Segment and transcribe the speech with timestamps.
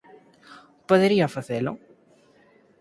[0.89, 1.71] Podería facelo".